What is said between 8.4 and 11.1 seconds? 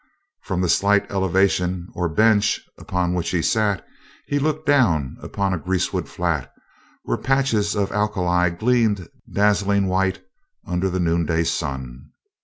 gleamed dazzling white under the